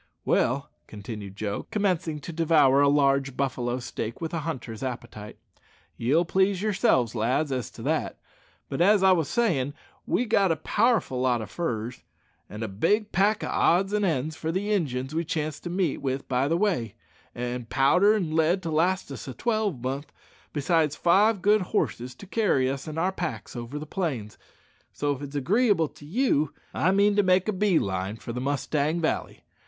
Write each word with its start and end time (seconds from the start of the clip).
"Well," 0.25 0.71
continued 0.87 1.35
Joe, 1.35 1.67
commencing 1.69 2.17
to 2.21 2.33
devour 2.33 2.81
a 2.81 2.87
large 2.89 3.37
buffalo 3.37 3.77
steak 3.77 4.19
with 4.19 4.33
a 4.33 4.39
hunter's 4.39 4.81
appetite, 4.81 5.37
"ye'll 5.95 6.25
please 6.25 6.59
yourselves, 6.59 7.13
lads, 7.13 7.51
as 7.51 7.69
to 7.69 7.83
that; 7.83 8.17
but 8.67 8.81
as 8.81 9.03
I 9.03 9.11
wos 9.11 9.29
sayin', 9.29 9.75
we've 10.07 10.27
got 10.27 10.51
a 10.51 10.55
powerful 10.55 11.21
lot 11.21 11.39
o' 11.39 11.45
furs, 11.45 12.01
an' 12.49 12.63
a 12.63 12.67
big 12.67 13.11
pack 13.11 13.43
o' 13.43 13.47
odds 13.47 13.93
and 13.93 14.03
ends 14.03 14.35
for 14.35 14.51
the 14.51 14.71
Injuns 14.73 15.13
we 15.13 15.23
chance 15.23 15.59
to 15.59 15.69
meet 15.69 15.97
with 16.01 16.27
by 16.27 16.47
the 16.47 16.57
way, 16.57 16.95
an' 17.35 17.65
powder 17.65 18.15
and 18.15 18.33
lead 18.33 18.63
to 18.63 18.71
last 18.71 19.11
us 19.11 19.27
a 19.27 19.35
twelvemonth, 19.35 20.11
besides 20.51 20.95
five 20.95 21.43
good 21.43 21.61
horses 21.61 22.15
to 22.15 22.25
carry 22.25 22.67
us 22.67 22.87
an' 22.87 22.97
our 22.97 23.11
packs 23.11 23.55
over 23.55 23.77
the 23.77 23.85
plains; 23.85 24.39
so 24.91 25.15
if 25.15 25.21
it's 25.21 25.35
agreeable 25.35 25.87
to 25.89 26.07
you, 26.07 26.55
I 26.73 26.89
mean 26.89 27.15
to 27.17 27.21
make 27.21 27.47
a 27.47 27.53
bee 27.53 27.77
line 27.77 28.15
for 28.15 28.33
the 28.33 28.41
Mustang 28.41 28.99
Valley. 28.99 29.41